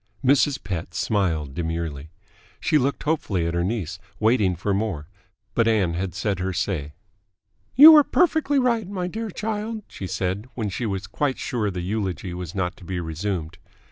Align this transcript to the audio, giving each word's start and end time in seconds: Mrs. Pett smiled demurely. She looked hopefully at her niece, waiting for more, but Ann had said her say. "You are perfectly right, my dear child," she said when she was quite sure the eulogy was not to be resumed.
Mrs. 0.25 0.63
Pett 0.63 0.95
smiled 0.95 1.53
demurely. 1.53 2.09
She 2.59 2.79
looked 2.79 3.03
hopefully 3.03 3.45
at 3.45 3.53
her 3.53 3.63
niece, 3.63 3.99
waiting 4.19 4.55
for 4.55 4.73
more, 4.73 5.07
but 5.53 5.67
Ann 5.67 5.93
had 5.93 6.15
said 6.15 6.39
her 6.39 6.53
say. 6.53 6.93
"You 7.75 7.95
are 7.95 8.03
perfectly 8.03 8.57
right, 8.57 8.89
my 8.89 9.05
dear 9.05 9.29
child," 9.29 9.83
she 9.87 10.07
said 10.07 10.49
when 10.55 10.69
she 10.69 10.87
was 10.87 11.05
quite 11.05 11.37
sure 11.37 11.69
the 11.69 11.81
eulogy 11.81 12.33
was 12.33 12.55
not 12.55 12.75
to 12.77 12.83
be 12.83 12.99
resumed. 12.99 13.59